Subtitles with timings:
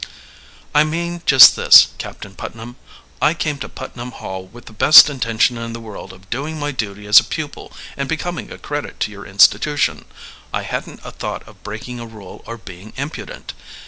[0.73, 2.75] "I mean just this, Captain Putnam.
[3.21, 6.71] I came to Putnam Hall with the best intention in the world of doing my
[6.71, 10.05] duty as a pupil and becoming a credit to your institution.
[10.51, 13.53] I hadn't a thought of breaking a rule or being impudent.